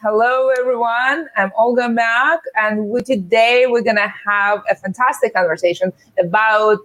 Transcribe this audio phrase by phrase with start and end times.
[0.00, 1.26] Hello, everyone.
[1.36, 6.78] I'm Olga Mack, and we, today we're going to have a fantastic conversation about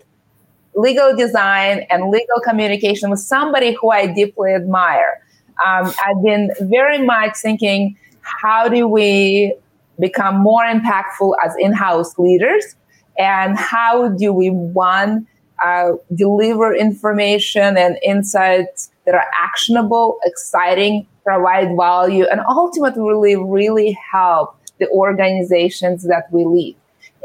[0.73, 5.21] legal design and legal communication with somebody who I deeply admire.
[5.63, 9.55] Um, I've been very much thinking, how do we
[9.99, 12.65] become more impactful as in-house leaders,
[13.19, 15.27] and how do we one
[15.63, 24.55] uh, deliver information and insights that are actionable, exciting, provide value, and ultimately really help
[24.79, 26.75] the organizations that we lead.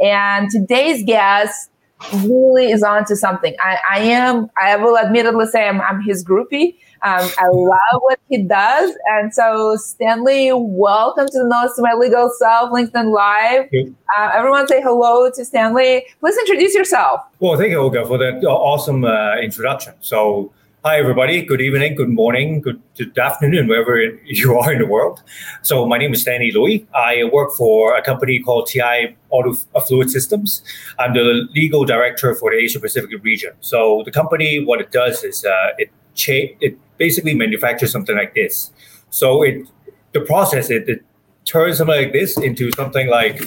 [0.02, 1.70] And today's guest
[2.12, 3.54] really is onto something.
[3.60, 6.76] I, I am, I will admittedly say I'm, I'm his groupie.
[7.02, 8.92] Um, I love what he does.
[9.06, 13.68] And so, Stanley, welcome to the Notes to My Legal Self, LinkedIn Live.
[14.16, 16.06] Uh, everyone say hello to Stanley.
[16.20, 17.20] Please introduce yourself.
[17.40, 19.94] Well, thank you, Olga, for that awesome uh, introduction.
[20.00, 20.52] So,
[20.84, 21.42] Hi, everybody.
[21.42, 22.80] Good evening, good morning, good,
[23.18, 25.20] afternoon, wherever you are in the world.
[25.62, 26.86] So, my name is Stanley Louis.
[26.94, 29.54] I work for a company called TI Auto
[29.88, 30.62] Fluid Systems.
[31.00, 33.54] I'm the legal director for the Asia Pacific region.
[33.58, 38.34] So, the company, what it does is uh, it cha- it basically manufactures something like
[38.34, 38.70] this.
[39.10, 39.66] So, it
[40.12, 41.04] the process it, it
[41.44, 43.42] turns something like this into something like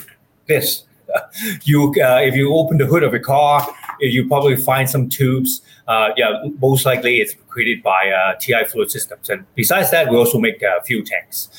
[0.47, 0.83] this.
[1.63, 3.65] you, uh, if you open the hood of a car,
[4.01, 5.61] you probably find some tubes.
[5.87, 9.29] Uh, yeah, most likely it's created by uh, TI Fluid Systems.
[9.29, 11.49] And besides that, we also make uh, fuel tanks.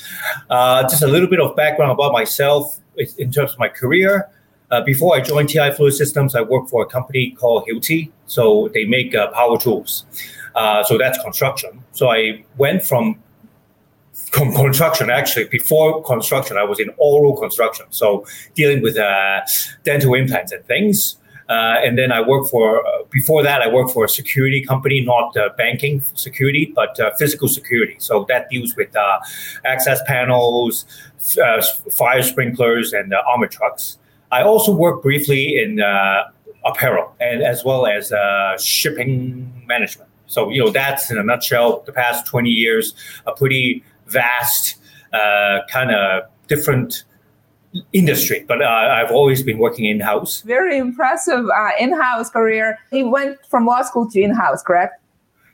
[0.50, 2.80] Uh, just a little bit of background about myself
[3.18, 4.28] in terms of my career.
[4.70, 8.10] Uh, before I joined TI Fluid Systems, I worked for a company called Hilti.
[8.26, 10.04] So they make uh, power tools.
[10.54, 11.82] so that's construction.
[11.92, 13.18] So I went from
[14.32, 19.40] construction actually before construction i was in oral construction so dealing with uh,
[19.84, 21.16] dental implants and things
[21.52, 25.36] and then I worked for, uh, before that, I worked for a security company, not
[25.36, 27.96] uh, banking security, but uh, physical security.
[27.98, 29.18] So that deals with uh,
[29.64, 30.84] access panels,
[31.42, 33.98] uh, fire sprinklers, and armor trucks.
[34.30, 35.80] I also worked briefly in
[36.64, 38.12] apparel and as well as
[38.62, 40.08] shipping management.
[40.26, 42.94] So, you know, that's in a nutshell, the past 20 years,
[43.26, 44.76] a pretty vast,
[45.12, 47.04] kind of different
[47.92, 50.42] industry, but uh, I've always been working in house.
[50.42, 52.78] Very impressive uh, in house career.
[52.90, 55.00] You went from law school to in house, correct?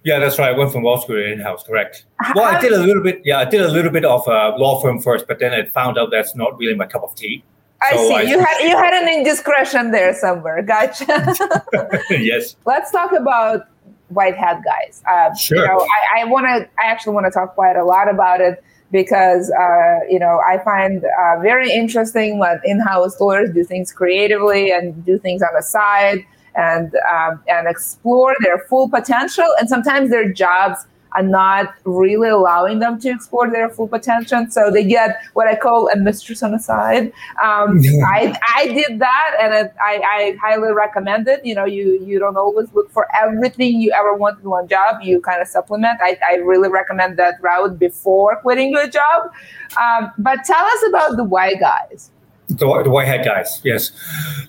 [0.05, 0.55] Yeah, that's right.
[0.55, 2.07] I went from law school to in house, correct.
[2.34, 3.21] Well, I did a little bit.
[3.25, 5.99] Yeah, I did a little bit of a law firm first, but then I found
[5.99, 7.45] out that's not really my cup of tea.
[7.83, 8.15] I so see.
[8.15, 10.62] I, you had you had an indiscretion there somewhere.
[10.62, 11.34] Gotcha.
[12.11, 12.57] yes.
[12.65, 13.69] Let's talk about
[14.09, 15.03] white hat guys.
[15.09, 15.59] Uh, sure.
[15.59, 15.87] You know,
[16.17, 16.69] I, I want to.
[16.81, 20.59] I actually want to talk quite a lot about it because uh, you know I
[20.59, 25.62] find uh, very interesting when in-house lawyers do things creatively and do things on the
[25.62, 29.47] side and um, and explore their full potential.
[29.59, 34.47] And sometimes their jobs are not really allowing them to explore their full potential.
[34.51, 37.13] So they get what I call a mistress on the side.
[37.43, 41.45] Um, I, I did that and I, I highly recommend it.
[41.45, 45.03] You know, you, you don't always look for everything you ever want in one job.
[45.03, 46.01] You kind of supplement.
[46.03, 49.33] I, I really recommend that route before quitting your job.
[49.81, 52.11] Um, but tell us about the white guys.
[52.49, 53.93] The, the, white hat guys, yes.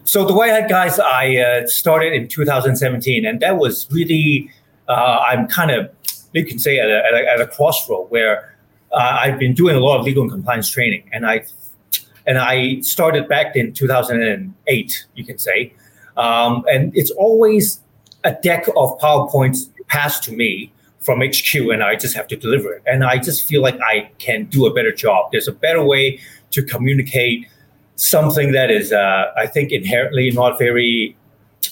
[0.06, 4.50] So the white hat guys, I uh, started in 2017, and that was really,
[4.88, 5.92] uh, I'm kind of
[6.34, 8.56] you can say at a, at a, at a crossroad where
[8.92, 11.46] uh, I've been doing a lot of legal and compliance training, and I
[12.26, 15.74] and I started back in 2008, you can say,
[16.18, 17.82] um, and it's always
[18.24, 22.74] a deck of PowerPoints passed to me from HQ, and I just have to deliver
[22.74, 22.84] it.
[22.86, 25.32] And I just feel like I can do a better job.
[25.32, 26.20] There's a better way
[26.52, 27.48] to communicate
[27.96, 31.16] something that is, uh, I think, inherently not very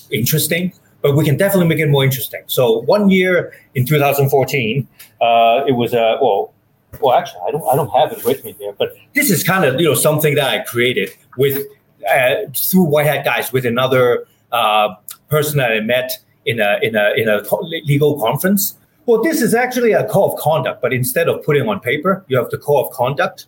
[0.09, 2.41] interesting but we can definitely make it more interesting.
[2.47, 4.87] So one year in 2014,
[5.21, 6.53] uh, it was a uh, well,
[7.01, 9.65] well actually I don't I don't have it with me there, but this is kind
[9.65, 11.65] of you know something that I created with
[12.09, 14.95] uh, through White Hat Guys with another uh,
[15.29, 17.43] person that I met in a in a in a
[17.83, 18.77] legal conference.
[19.05, 22.37] Well, this is actually a code of conduct, but instead of putting on paper, you
[22.37, 23.45] have the code of conduct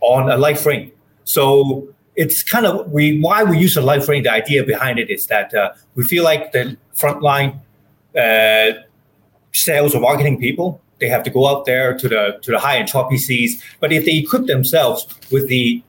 [0.00, 0.92] on a life frame.
[1.24, 1.88] So
[2.22, 4.24] it's kind of we why we use a life frame.
[4.24, 7.50] The idea behind it is that uh, we feel like the frontline
[8.16, 8.82] uh,
[9.52, 12.78] sales or marketing people they have to go out there to the to the high
[12.78, 13.62] end top PCs.
[13.80, 15.82] But if they equip themselves with the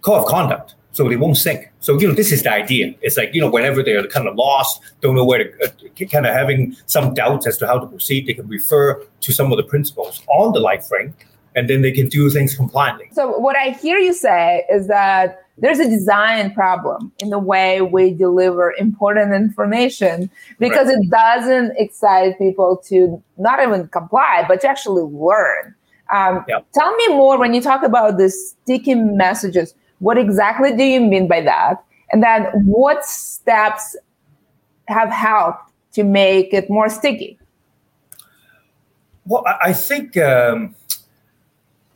[0.00, 1.70] code of conduct, so they won't sink.
[1.80, 2.94] So you know this is the idea.
[3.02, 6.26] It's like you know whenever they're kind of lost, don't know where to, uh, kind
[6.26, 9.56] of having some doubts as to how to proceed, they can refer to some of
[9.56, 11.14] the principles on the life frame,
[11.54, 13.08] and then they can do things compliantly.
[13.12, 17.82] So what I hear you say is that there's a design problem in the way
[17.82, 20.98] we deliver important information because right.
[20.98, 25.74] it doesn't excite people to not even comply, but to actually learn.
[26.12, 26.66] Um, yep.
[26.72, 29.74] Tell me more when you talk about the sticky messages.
[29.98, 31.84] What exactly do you mean by that?
[32.12, 33.96] And then what steps
[34.88, 37.38] have helped to make it more sticky?
[39.26, 40.74] Well, I think um,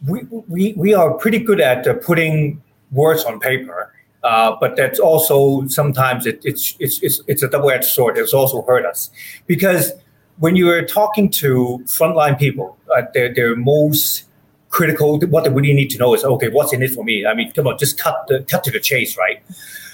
[0.06, 3.92] we, we, we are pretty good at uh, putting words on paper.
[4.22, 8.18] Uh, but that's also sometimes it, it's, it's, it's, it's a double-edged sword.
[8.18, 9.10] It's also hurt us
[9.46, 9.92] because
[10.38, 14.24] when you're talking to frontline people, uh, they're, most
[14.68, 15.18] critical.
[15.20, 17.24] What they really need to know is, okay, what's in it for me?
[17.24, 19.42] I mean, come on, just cut the cut to the chase, right?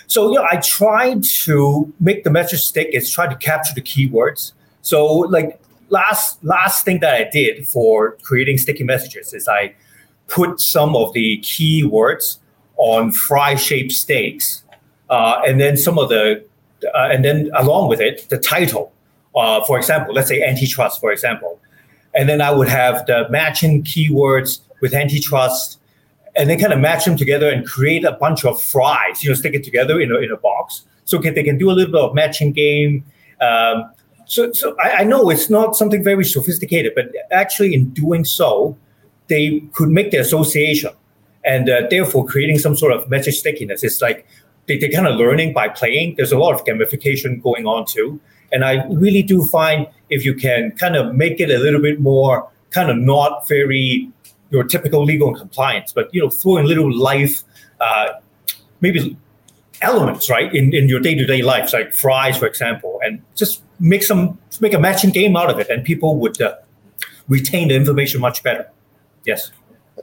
[0.07, 2.89] So you know, I tried to make the message stick.
[2.93, 4.53] Is try to capture the keywords.
[4.83, 9.75] So like last last thing that I did for creating sticky messages is I
[10.27, 12.39] put some of the keywords
[12.83, 14.65] on fry shaped steaks,
[15.09, 16.45] uh, and then some of the,
[16.95, 18.93] uh, and then along with it, the title.
[19.37, 21.61] Uh, for example, let's say antitrust, for example,
[22.13, 25.79] and then I would have the matching keywords with antitrust,
[26.35, 29.23] and then kind of match them together and create a bunch of fries.
[29.23, 31.71] You know, stick it together in a in a box, so can, they can do
[31.71, 33.05] a little bit of matching game.
[33.41, 33.93] Um,
[34.27, 38.77] so, so I, I know it's not something very sophisticated, but actually, in doing so,
[39.29, 40.91] they could make the association
[41.45, 43.83] and uh, therefore creating some sort of message stickiness.
[43.83, 44.27] It's like
[44.67, 46.15] they, they're kind of learning by playing.
[46.17, 48.21] There's a lot of gamification going on too.
[48.53, 52.01] And I really do find if you can kind of make it a little bit
[52.01, 54.11] more kind of not very
[54.51, 57.43] your typical legal and compliance, but you know, throw in little life,
[57.81, 58.09] uh,
[58.83, 59.17] maybe
[59.81, 64.39] elements, right, in, in your day-to-day life, like fries, for example, and just make some
[64.61, 66.55] make a matching game out of it, and people would uh,
[67.29, 68.69] retain the information much better.
[69.25, 69.51] Yes.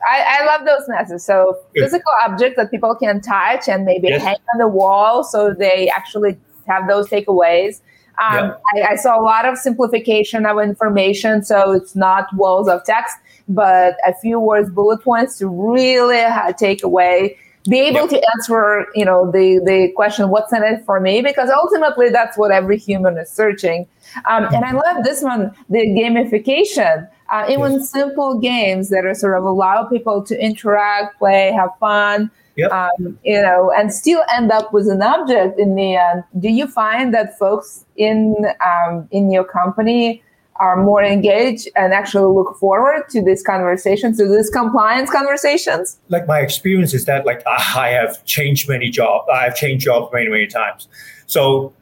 [0.08, 1.26] I, I love those messages.
[1.26, 4.24] So physical objects that people can touch and maybe yes.
[4.24, 6.38] hang on the wall so they actually
[6.68, 7.82] have those takeaways.
[8.20, 12.84] Um, I, I, saw a lot of simplification of information, so it's not walls of
[12.84, 13.16] text,
[13.48, 16.22] but a few words, bullet points to really
[16.58, 18.10] take away, be able yep.
[18.10, 22.38] to answer, you know, the the question, "What's in it for me?" Because ultimately, that's
[22.38, 23.88] what every human is searching.
[24.30, 27.90] Um, and I love this one, the gamification uh, even yes.
[27.90, 32.72] simple games that are sort of allow people to interact, play, have fun, yep.
[32.72, 36.24] um, you know, and still end up with an object in the end.
[36.40, 38.36] Do you find that folks in
[38.66, 40.24] um, in your company
[40.60, 45.98] are more engaged and actually look forward to these conversations, to these compliance conversations?
[46.10, 49.28] Like my experience is that like I have changed many jobs.
[49.34, 50.88] I have changed jobs many many times.
[51.28, 51.74] So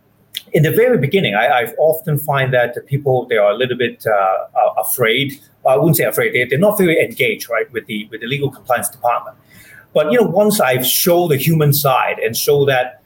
[0.54, 3.78] in the very beginning, I, I often find that the people they are a little
[3.78, 5.40] bit uh, afraid.
[5.68, 8.52] I wouldn't say afraid; they, they're not very engaged, right, with the with the legal
[8.52, 9.38] compliance department.
[9.94, 13.02] But you know, once I show the human side and show that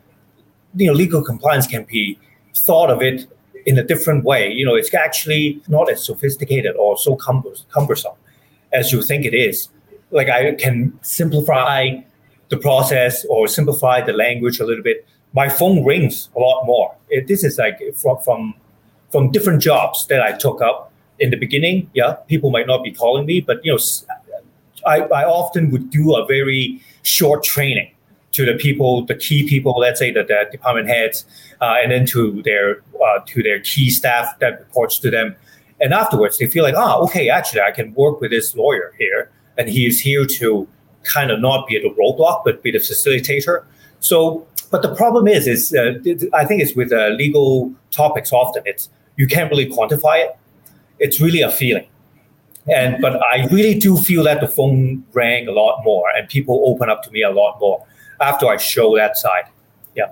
[0.75, 2.19] you know legal compliance can be
[2.53, 3.27] thought of it
[3.65, 8.13] in a different way, you know, it's actually not as sophisticated or so cumbersome
[8.73, 9.69] as you think it is.
[10.11, 11.97] Like I can simplify
[12.49, 16.95] the process or simplify the language a little bit my phone rings a lot more.
[17.09, 18.53] It, this is like from, from
[19.11, 21.89] from different jobs that I took up in the beginning.
[21.93, 23.79] Yeah, people might not be calling me, but you know,
[24.85, 27.91] I, I often would do a very short training
[28.31, 31.25] to the people, the key people, let's say the, the department heads,
[31.59, 35.35] uh, and then to their uh, to their key staff that reports to them.
[35.79, 39.31] And afterwards, they feel like, oh, okay, actually, I can work with this lawyer here,
[39.57, 40.67] and he is here to
[41.03, 43.65] kind of not be the roadblock, but be the facilitator.
[43.99, 45.95] So but the problem is, is uh,
[46.33, 48.63] I think it's with uh, legal topics often.
[48.65, 50.37] It's you can't really quantify it.
[50.97, 51.87] It's really a feeling,
[52.71, 56.63] and but I really do feel that the phone rang a lot more, and people
[56.65, 57.85] open up to me a lot more
[58.21, 59.45] after I show that side.
[59.95, 60.11] Yeah.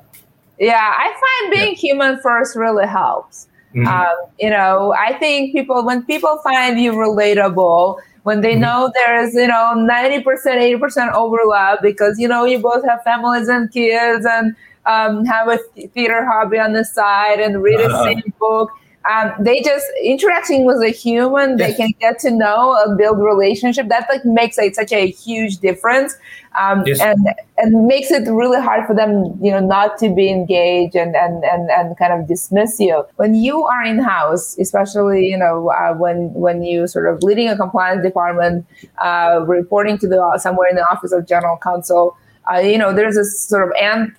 [0.60, 1.80] Yeah, I find being yeah.
[1.80, 3.48] human first really helps.
[3.76, 3.88] Mm-hmm.
[3.88, 8.62] Um, you know, I think people when people find you relatable, when they mm-hmm.
[8.62, 13.72] know there's you know 90% 80% overlap because you know you both have families and
[13.72, 15.60] kids and um, have a
[15.94, 17.90] theater hobby on the side and read uh-huh.
[17.90, 18.72] the same book
[19.10, 23.88] um, they just interacting with a human they can get to know and build relationship.
[23.88, 26.16] That like makes like such a huge difference
[26.60, 27.00] um, yes.
[27.00, 27.18] and
[27.58, 31.44] and makes it really hard for them you know not to be engaged and and
[31.46, 33.06] and, and kind of dismiss you.
[33.16, 37.48] When you are in house especially you know uh, when when you sort of leading
[37.48, 38.66] a compliance department
[38.98, 42.18] uh, reporting to the somewhere in the office of general counsel
[42.52, 44.14] uh, you know there's a sort of end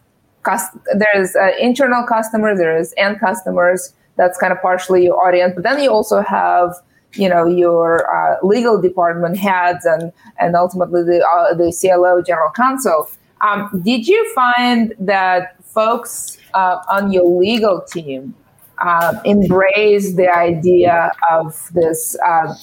[0.95, 5.55] there's uh, internal customers there's end customers that's kind of partially your audience.
[5.55, 6.75] But then you also have
[7.15, 7.87] you know your
[8.17, 13.11] uh, legal department heads and and ultimately the uh, the CLO general counsel.
[13.41, 18.35] Um, did you find that folks uh, on your legal team
[18.79, 22.55] uh, embrace the idea of this uh,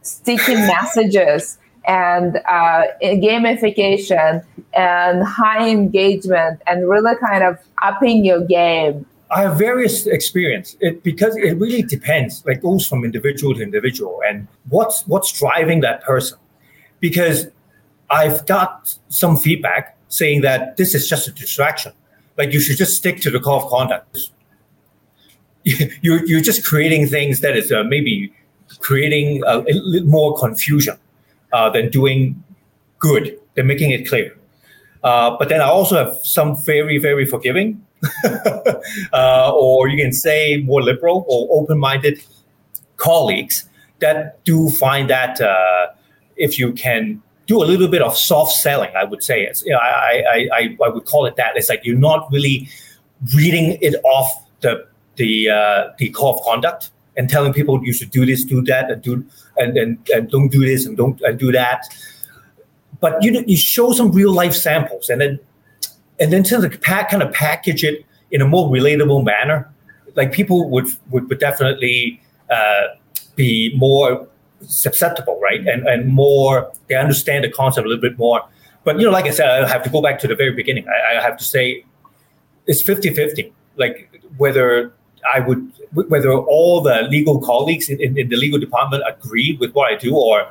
[0.00, 4.42] sticky messages and uh, gamification
[4.74, 9.06] and high engagement and really kind of upping your game?
[9.30, 12.44] I have various experience it, because it really depends.
[12.46, 16.38] Like goes from individual to individual, and what's what's driving that person.
[17.00, 17.48] Because
[18.08, 21.92] I've got some feedback saying that this is just a distraction.
[22.38, 24.30] Like you should just stick to the code of conduct.
[26.00, 28.32] You're you're just creating things that is uh, maybe
[28.78, 30.96] creating a, a, little more confusion
[31.52, 32.42] uh, than doing
[33.00, 33.36] good.
[33.54, 34.36] Than making it clear.
[35.02, 37.85] Uh, but then I also have some very very forgiving
[39.12, 42.22] uh, or you can say more liberal or open-minded
[42.96, 43.68] colleagues
[44.00, 45.88] that do find that uh,
[46.36, 49.72] if you can do a little bit of soft selling, I would say it's, you
[49.72, 51.56] know, I, I, I, I would call it that.
[51.56, 52.68] It's like you're not really
[53.34, 54.86] reading it off the
[55.16, 58.90] the uh, the code of conduct and telling people you should do this, do that,
[58.90, 59.24] and do
[59.56, 61.84] and and, and don't do this and don't and do that.
[63.00, 65.40] But you you show some real life samples, and then
[66.18, 69.70] and then to the pack kind of package it in a more relatable manner,
[70.14, 72.20] like people would would, would definitely
[72.50, 72.88] uh,
[73.34, 74.26] be more
[74.60, 75.66] susceptible, right?
[75.66, 78.42] And and more they understand the concept a little bit more.
[78.84, 80.86] But you know, like I said, I have to go back to the very beginning.
[80.88, 81.84] I, I have to say
[82.66, 83.52] it's 50-50.
[83.76, 84.92] Like whether
[85.34, 89.72] I would whether all the legal colleagues in, in, in the legal department agree with
[89.72, 90.46] what I do or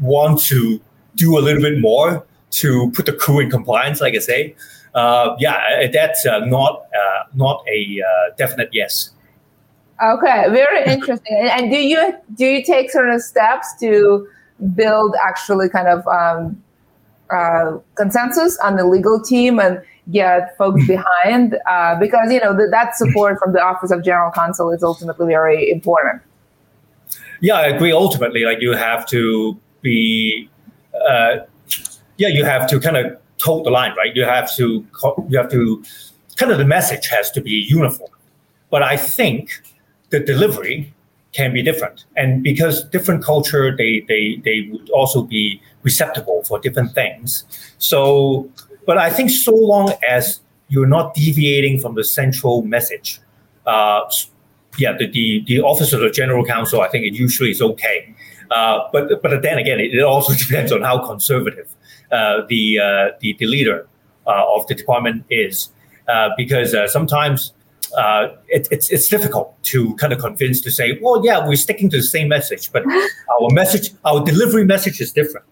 [0.00, 0.80] want to
[1.16, 4.54] do a little bit more to put the crew in compliance, like I say
[4.94, 9.10] uh, yeah, that's uh, not uh, not a uh, definite yes.
[10.02, 11.48] Okay, very interesting.
[11.50, 14.28] And do you do you take certain steps to
[14.74, 16.62] build actually kind of um,
[17.30, 20.86] uh, consensus on the legal team and get folks hmm.
[20.86, 21.58] behind?
[21.68, 25.26] Uh, because you know th- that support from the Office of General Counsel is ultimately
[25.26, 26.22] very important.
[27.40, 27.92] Yeah, I agree.
[27.92, 30.48] Ultimately, like you have to be,
[31.08, 31.38] uh,
[32.16, 34.14] yeah, you have to kind of toe the line, right?
[34.14, 34.86] You have to
[35.28, 35.82] you have to
[36.36, 38.10] kind of the message has to be uniform.
[38.70, 39.62] But I think
[40.10, 40.92] the delivery
[41.32, 46.58] can be different, and because different culture, they they they would also be receptible for
[46.58, 47.44] different things.
[47.78, 48.50] So,
[48.86, 53.20] but I think so long as you're not deviating from the central message,
[53.66, 54.02] uh,
[54.78, 58.14] yeah, the, the the office of the general counsel, I think it usually is okay.
[58.50, 61.68] Uh, but but then again, it, it also depends on how conservative
[62.10, 63.86] the, uh, the, the leader
[64.26, 65.70] uh, of the department is,
[66.36, 67.52] because sometimes
[68.48, 71.96] it, it's it's difficult to kind of convince to say, well, yeah, we're sticking to
[71.96, 72.84] the same message, but
[73.40, 75.46] our message, our delivery message is different.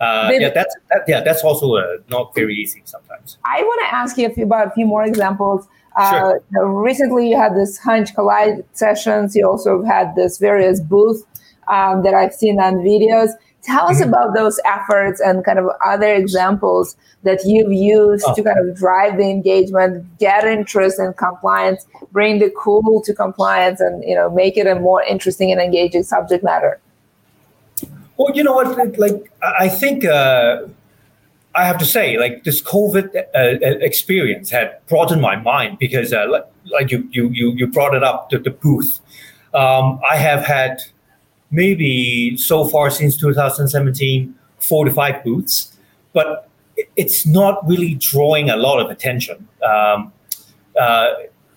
[0.00, 3.38] Uh, yeah, that's that, yeah, that's also uh, not very easy sometimes.
[3.44, 5.66] I want to ask you a few, about a few more examples.
[5.96, 6.82] Uh, sure.
[6.82, 9.36] Recently, you had this Hunch Collide sessions.
[9.36, 11.24] You also had this various booth
[11.68, 13.30] um, that I've seen on videos.
[13.64, 14.10] Tell us mm-hmm.
[14.10, 18.34] about those efforts and kind of other examples that you've used oh.
[18.34, 23.80] to kind of drive the engagement, get interest in compliance, bring the cool to compliance,
[23.80, 26.78] and you know make it a more interesting and engaging subject matter.
[28.16, 28.98] Well, you know what?
[28.98, 30.66] Like I think uh,
[31.54, 36.26] I have to say, like this COVID uh, experience had broadened my mind because, uh,
[36.28, 39.00] like, like you you you you brought it up to the booth.
[39.54, 40.82] Um, I have had
[41.54, 45.76] maybe so far since 2017, four to five booths,
[46.12, 46.48] but
[46.96, 49.48] it's not really drawing a lot of attention.
[49.62, 50.12] Um,
[50.78, 51.08] uh,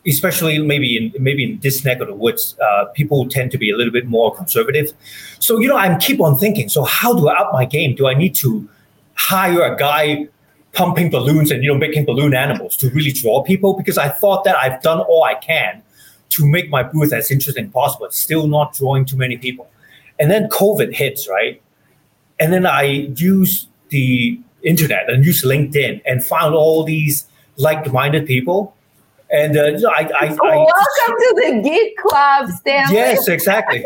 [0.08, 3.70] especially maybe in maybe in this neck of the woods, uh, people tend to be
[3.70, 4.94] a little bit more conservative.
[5.40, 6.70] So you know, I keep on thinking.
[6.70, 7.96] So how do I up my game?
[7.96, 8.68] Do I need to
[9.16, 10.28] hire a guy
[10.74, 13.74] pumping balloons and you know making balloon animals to really draw people?
[13.74, 15.84] Because I thought that I've done all I can
[16.30, 18.06] to make my booth as interesting as possible.
[18.06, 19.70] It's still not drawing too many people.
[20.20, 21.62] And then COVID hits, right?
[22.40, 22.84] And then I
[23.16, 27.26] use the internet and use LinkedIn and found all these
[27.58, 28.76] like-minded people.
[29.30, 32.96] And uh, I, I, welcome I, to the Geek Club, Stanley.
[32.96, 33.86] Yes, exactly.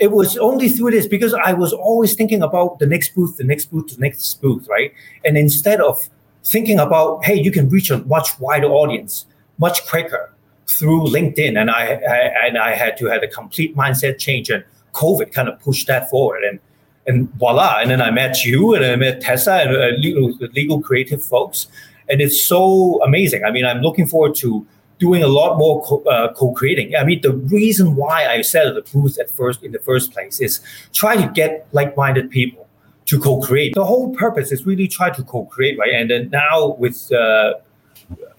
[0.00, 3.44] it was only through this because I was always thinking about the next booth, the
[3.44, 4.92] next booth, the next booth, right?
[5.24, 6.08] And instead of
[6.44, 9.26] thinking about, hey, you can reach a much wider audience
[9.58, 10.32] much quicker
[10.66, 14.64] through LinkedIn, and I, I and I had to have a complete mindset change and
[15.02, 16.42] COVID kind of pushed that forward.
[16.42, 16.58] And
[17.06, 17.78] and voila.
[17.80, 21.68] And then I met you and I met Tessa and uh, legal, legal creative folks.
[22.08, 23.44] And it's so amazing.
[23.44, 24.66] I mean, I'm looking forward to
[24.98, 26.96] doing a lot more co- uh, co-creating.
[26.96, 30.12] I mean, the reason why I set up the booth at first in the first
[30.12, 30.60] place is
[30.92, 32.66] try to get like-minded people
[33.06, 33.74] to co-create.
[33.74, 35.92] The whole purpose is really try to co-create, right?
[35.92, 37.54] And then now with uh,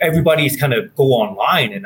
[0.01, 1.85] everybody's kind of go online and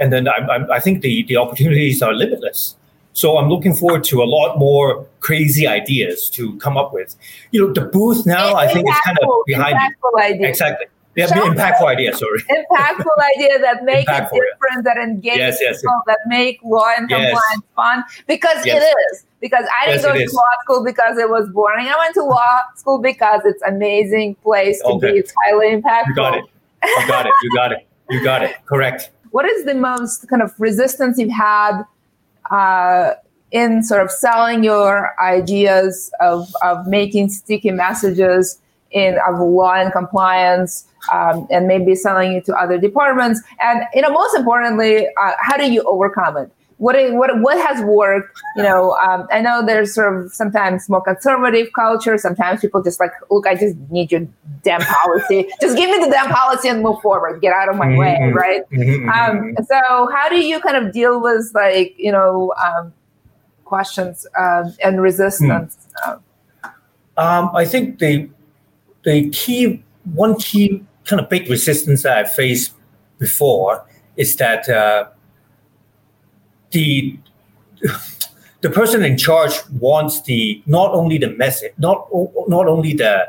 [0.00, 2.76] and then I, I, I think the the opportunities are limitless
[3.12, 7.16] So I'm looking forward to a lot more crazy ideas to come up with.
[7.50, 9.76] You know, the booth now, I think, is kind of behind.
[10.18, 10.48] Idea.
[10.48, 10.86] Exactly.
[11.16, 12.16] Yeah, impactful idea.
[12.16, 12.40] Sorry.
[12.50, 14.82] Impactful idea that make impactful, a difference, yeah.
[14.82, 16.16] that engage yes, yes, people, yes.
[16.16, 18.04] that make law and compliance fun.
[18.28, 19.26] Because it is.
[19.40, 20.32] Because I didn't go to is.
[20.32, 21.88] law school because it was boring.
[21.88, 25.12] I went to law school because it's amazing place to okay.
[25.12, 25.18] be.
[25.18, 26.08] It's highly impactful.
[26.08, 26.44] You got it.
[26.82, 27.32] You got it.
[27.42, 27.86] You got it.
[28.10, 28.56] You got it.
[28.66, 29.10] Correct.
[29.30, 31.84] What is the most kind of resistance you've had
[32.50, 33.14] uh,
[33.50, 39.92] in sort of selling your ideas of, of making sticky messages in of law and
[39.92, 43.40] compliance um, and maybe selling it to other departments.
[43.60, 47.84] And you know most importantly uh, how do you overcome it what what what has
[47.84, 52.82] worked you know um, i know there's sort of sometimes more conservative culture sometimes people
[52.82, 54.26] just like look i just need your
[54.64, 57.86] damn policy just give me the damn policy and move forward get out of my
[57.86, 57.98] mm-hmm.
[57.98, 59.08] way right mm-hmm.
[59.10, 62.92] um, so how do you kind of deal with like you know um,
[63.64, 66.12] questions um, and resistance hmm.
[67.18, 68.28] um, i think the
[69.04, 69.82] the key
[70.14, 72.72] one key kind of big resistance that i faced
[73.18, 73.84] before
[74.16, 75.06] is that uh,
[76.70, 77.18] the
[78.60, 82.08] the person in charge wants the not only the message, not
[82.48, 83.26] not only the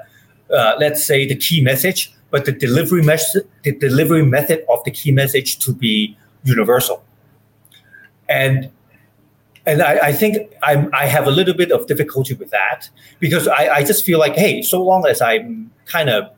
[0.54, 4.92] uh, let's say the key message, but the delivery message, the delivery method of the
[4.92, 7.04] key message to be universal.
[8.28, 8.70] And
[9.66, 13.48] and I, I think I'm, I have a little bit of difficulty with that because
[13.48, 16.32] I, I just feel like, hey, so long as I'm kind of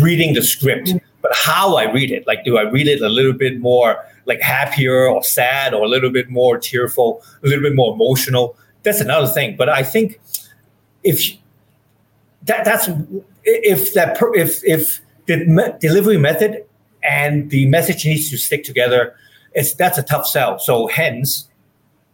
[0.00, 3.32] reading the script, but how I read it, like, do I read it a little
[3.32, 7.74] bit more like happier or sad or a little bit more tearful, a little bit
[7.74, 8.56] more emotional.
[8.82, 9.56] That's another thing.
[9.56, 10.20] But I think
[11.02, 11.36] if
[12.44, 12.88] that that's
[13.44, 16.64] if that if if the me- delivery method
[17.02, 19.14] and the message needs to stick together,
[19.54, 20.58] it's that's a tough sell.
[20.58, 21.48] So hence,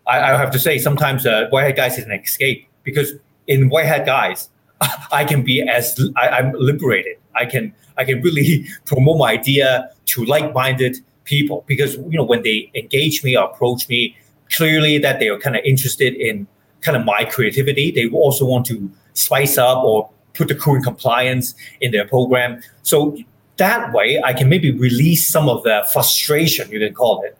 [0.06, 3.12] I, I have to say sometimes uh, white hat guys is an escape because
[3.46, 4.48] in white hat guys,
[5.12, 7.16] I can be as I, I'm liberated.
[7.38, 12.42] I can I can really promote my idea to like-minded people because you know when
[12.42, 14.16] they engage me or approach me
[14.56, 16.46] clearly that they are kind of interested in
[16.80, 17.90] kind of my creativity.
[17.90, 22.62] They also want to spice up or put the current compliance in their program.
[22.82, 23.16] So
[23.58, 27.36] that way i can maybe release some of the frustration you can call it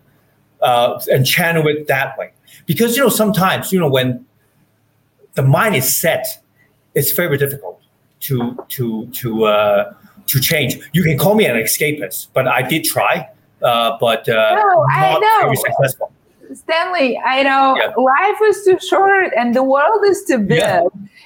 [0.60, 2.32] uh, and channel it that way.
[2.66, 4.26] Because you know sometimes you know when
[5.34, 6.26] the mind is set
[6.94, 7.77] it's very difficult
[8.20, 9.92] to to to uh,
[10.26, 13.28] to change you can call me an escapist but i did try
[13.62, 15.46] uh, but uh, no, I know.
[15.46, 16.12] very successful.
[16.54, 17.92] Stanley, I know yeah.
[17.96, 20.58] life is too short and the world is too big.
[20.58, 20.84] Yeah.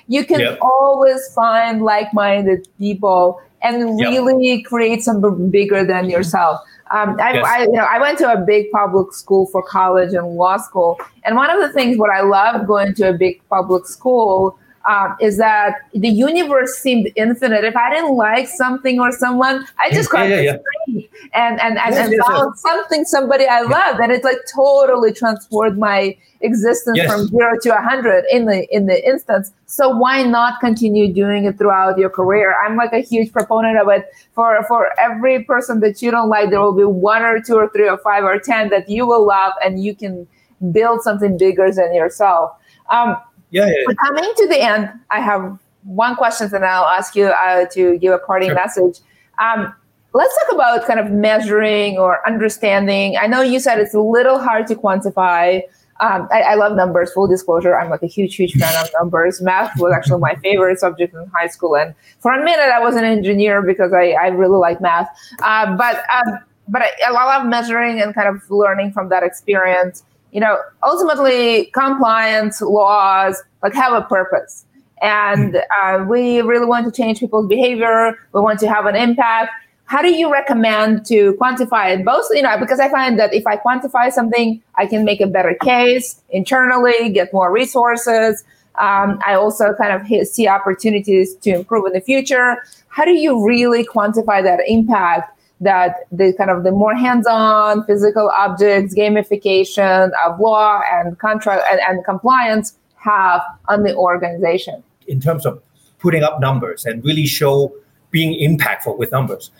[0.09, 0.57] You can yeah.
[0.61, 6.61] always find like-minded people and really create something bigger than yourself.
[6.91, 7.47] Um, I, yes.
[7.47, 11.01] I, you know, I went to a big public school for college and law school,
[11.25, 15.17] and one of the things what I loved going to a big public school um,
[15.21, 17.65] is that the universe seemed infinite.
[17.65, 21.03] If I didn't like something or someone, I just got yeah, yeah, yeah.
[21.35, 22.63] and and and, yes, and yes, found yes.
[22.63, 27.81] something somebody I loved, and it like totally transformed my existence from zero to a
[27.81, 29.53] hundred in the in the instance.
[29.67, 32.55] So why not continue doing it throughout your career?
[32.65, 34.07] I'm like a huge proponent of it.
[34.35, 37.69] For for every person that you don't like, there will be one or two or
[37.71, 40.27] three or five or ten that you will love, and you can
[40.71, 42.53] build something bigger than yourself.
[42.91, 43.17] Um,
[43.53, 43.75] yeah, yeah.
[43.87, 47.99] But coming to the end, I have one question, and I'll ask you uh, to
[47.99, 48.57] give a parting sure.
[48.57, 48.99] message.
[49.39, 49.73] Um,
[50.15, 53.17] let's talk about kind of measuring or understanding.
[53.17, 55.63] I know you said it's a little hard to quantify.
[56.01, 57.13] Um, I, I, love numbers.
[57.13, 59.41] Full disclosure, I'm like a huge, huge fan of numbers.
[59.41, 62.97] Math was actually my favorite subject in high school, and for a minute, I was
[62.97, 65.09] an engineer because I, I really like math.
[65.43, 66.39] Uh, but um,
[66.69, 71.67] but I, I love measuring and kind of learning from that experience you know, ultimately
[71.67, 74.65] compliance laws like have a purpose.
[75.01, 78.19] And uh, we really want to change people's behavior.
[78.33, 79.51] We want to have an impact.
[79.85, 82.05] How do you recommend to quantify it?
[82.05, 85.27] Both, you know, because I find that if I quantify something, I can make a
[85.27, 88.43] better case internally, get more resources.
[88.79, 92.63] Um, I also kind of see opportunities to improve in the future.
[92.89, 98.31] How do you really quantify that impact that the kind of the more hands-on physical
[98.37, 104.83] objects gamification of law and contract and, and compliance have on the organization.
[105.07, 105.63] In terms of
[105.99, 107.73] putting up numbers and really show
[108.11, 109.51] being impactful with numbers.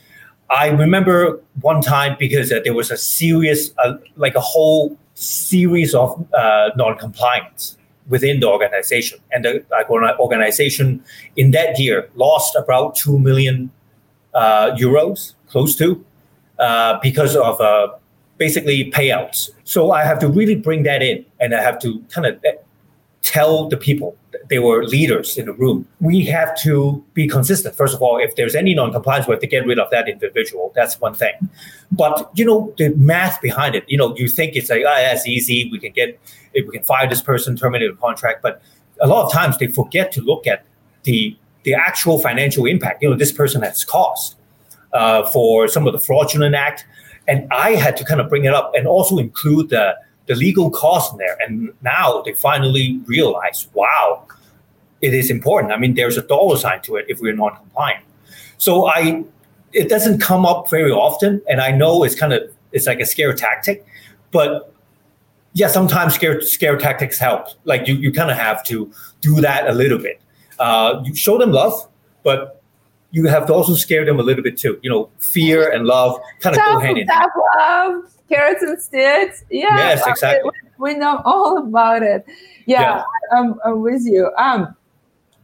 [0.51, 5.95] I remember one time because uh, there was a serious uh, like a whole series
[5.95, 9.19] of uh, non-compliance within the organization.
[9.31, 9.65] And the
[10.19, 11.03] organization
[11.37, 13.71] in that year lost about 2 million
[14.35, 16.05] uh, euros close to
[16.59, 17.89] uh, because of uh,
[18.39, 19.51] basically payouts.
[19.65, 22.43] So I have to really bring that in and I have to kind of
[23.21, 24.17] tell the people
[24.49, 25.87] they were leaders in the room.
[26.01, 27.77] We have to be consistent.
[27.77, 30.73] First of all, if there's any non-compliance, we have to get rid of that individual.
[30.75, 31.35] That's one thing.
[31.93, 35.27] But you know, the math behind it, you know, you think it's like, oh, that's
[35.27, 35.69] easy.
[35.71, 36.19] We can get,
[36.55, 38.43] we can fire this person, terminate the contract.
[38.43, 38.63] But
[39.01, 40.65] a lot of times they forget to look at
[41.05, 43.03] the the actual financial impact.
[43.03, 44.37] You know, this person has cost
[44.93, 46.87] uh, for some of the fraudulent act,
[47.29, 50.71] and I had to kind of bring it up and also include the the legal
[50.71, 51.37] cost in there.
[51.41, 54.27] And now they finally realize, wow,
[55.01, 55.73] it is important.
[55.73, 58.05] I mean, there's a dollar sign to it if we're not compliant.
[58.59, 59.25] So I,
[59.73, 63.05] it doesn't come up very often, and I know it's kind of it's like a
[63.05, 63.85] scare tactic,
[64.31, 64.73] but
[65.55, 67.49] yeah, sometimes scare scare tactics help.
[67.65, 70.21] Like you, you kind of have to do that a little bit.
[70.59, 71.89] Uh, you show them love,
[72.23, 72.62] but
[73.13, 74.79] you have to also scare them a little bit too.
[74.83, 77.31] You know, fear and love kind of go hand in hand.
[77.57, 79.45] love carrots and sticks.
[79.51, 80.51] Yeah, yes, exactly.
[80.79, 82.27] We, we know all about it.
[82.67, 83.05] Yeah, yeah.
[83.37, 84.31] I'm, I'm, with you.
[84.39, 84.75] Um,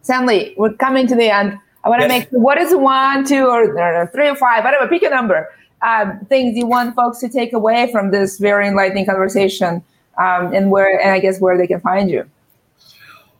[0.02, 1.58] Stanley, we're coming to the end.
[1.84, 2.26] I want to yes.
[2.32, 4.88] make what is one, two, or, or, three or five, whatever.
[4.88, 5.48] Pick a number.
[5.82, 9.84] Um, things you want folks to take away from this very enlightening conversation,
[10.18, 12.28] um, and where, and I guess where they can find you.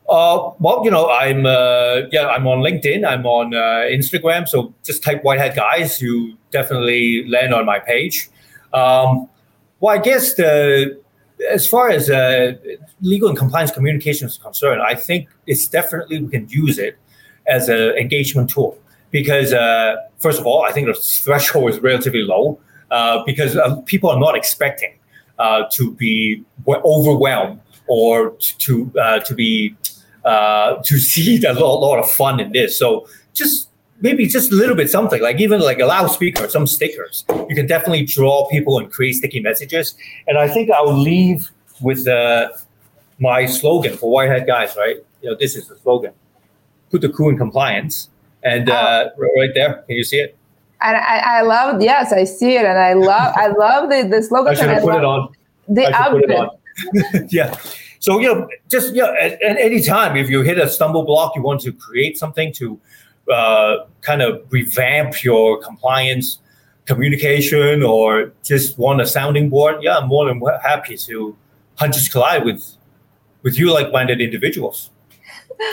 [0.09, 4.47] Uh, well, you know, I'm uh, yeah, I'm on LinkedIn, I'm on uh, Instagram.
[4.47, 8.27] So just type White Hat Guys, you definitely land on my page.
[8.73, 9.29] Um,
[9.79, 10.99] well, I guess the
[11.49, 12.53] as far as uh,
[13.01, 16.97] legal and compliance communication is concerned, I think it's definitely we can use it
[17.45, 18.79] as an engagement tool
[19.11, 23.75] because uh, first of all, I think the threshold is relatively low uh, because uh,
[23.81, 24.95] people are not expecting
[25.71, 28.91] to be overwhelmed or to
[29.25, 29.75] to be
[30.25, 32.77] to see a lot, lot of fun in this.
[32.77, 33.69] So just
[34.01, 37.25] maybe just a little bit something like even like a loudspeaker, some stickers.
[37.49, 39.95] You can definitely draw people and create sticky messages.
[40.27, 41.51] And I think I'll leave
[41.81, 42.49] with uh,
[43.19, 44.75] my slogan for White Hat Guys.
[44.77, 46.13] Right, you know, this is the slogan:
[46.91, 48.09] "Put the crew in compliance."
[48.41, 49.29] And uh, oh.
[49.37, 50.37] right there, can you see it?
[50.81, 54.23] And I, I love, yes, I see it, and I love, I love the, the
[54.23, 54.53] slogan.
[54.53, 55.29] I should have put it on.
[55.67, 57.27] The outfit.
[57.33, 57.53] yeah.
[57.99, 61.35] So you know, just yeah, at, at any time, if you hit a stumble block,
[61.35, 62.79] you want to create something to
[63.31, 66.39] uh, kind of revamp your compliance
[66.89, 71.37] communication or just want a sounding board, yeah, I'm more than happy to
[71.75, 72.75] Hunters Collide with
[73.43, 74.89] with you like-minded individuals.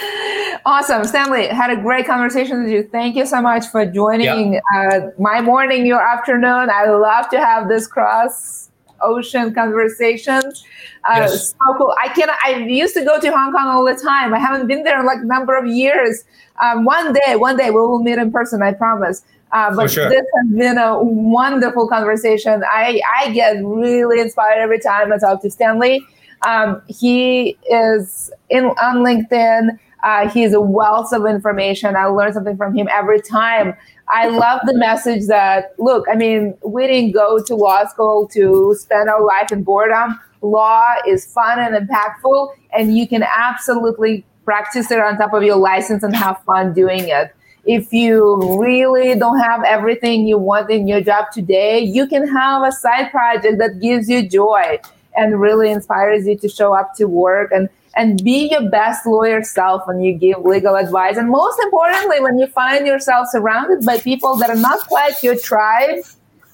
[0.65, 1.47] Awesome, Stanley.
[1.47, 2.83] Had a great conversation with you.
[2.83, 4.61] Thank you so much for joining yeah.
[4.75, 6.71] uh, my morning, your afternoon.
[6.71, 8.69] I love to have this cross
[9.03, 10.65] ocean conversations.
[11.05, 11.51] Uh, yes.
[11.51, 11.95] So cool.
[12.03, 12.29] I can.
[12.45, 14.35] I used to go to Hong Kong all the time.
[14.35, 16.25] I haven't been there in like a number of years.
[16.63, 18.63] Um, one day, one day we will meet in person.
[18.63, 19.23] I promise.
[19.53, 20.09] Uh, but sure.
[20.09, 22.63] this has been a wonderful conversation.
[22.71, 26.05] I I get really inspired every time I talk to Stanley.
[26.47, 29.79] Um, he is in on LinkedIn.
[30.03, 31.97] Uh, he's a wealth of information.
[31.97, 33.75] I learn something from him every time.
[34.09, 38.75] I love the message that look, I mean, we didn't go to law school to
[38.79, 40.19] spend our life in boredom.
[40.42, 45.57] Law is fun and impactful, and you can absolutely practice it on top of your
[45.57, 47.35] license and have fun doing it.
[47.64, 52.62] If you really don't have everything you want in your job today, you can have
[52.62, 54.79] a side project that gives you joy
[55.16, 59.43] and really inspires you to show up to work and and be your best lawyer
[59.43, 61.17] self when you give legal advice.
[61.17, 65.37] And most importantly, when you find yourself surrounded by people that are not quite your
[65.37, 66.05] tribe,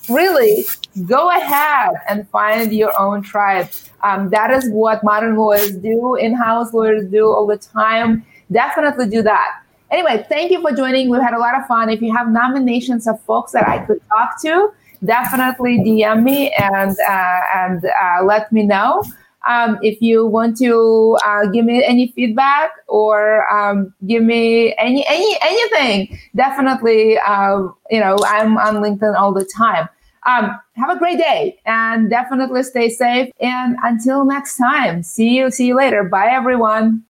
[0.09, 0.65] really
[1.07, 3.69] go ahead and find your own tribe.
[4.03, 8.25] Um, that is what modern lawyers do, in house lawyers do all the time.
[8.51, 9.63] Definitely do that.
[9.91, 11.11] Anyway, thank you for joining.
[11.11, 11.91] We've had a lot of fun.
[11.91, 14.73] If you have nominations of folks that I could talk to,
[15.05, 19.03] definitely DM me and uh, and uh, let me know.
[19.49, 25.07] Um, if you want to uh, give me any feedback or um, give me any
[25.07, 29.89] any anything, definitely uh, you know I'm on LinkedIn all the time.
[30.25, 33.33] Um, have a great day and definitely stay safe.
[33.41, 36.05] And until next time, see you see you later.
[36.05, 37.01] Bye everyone.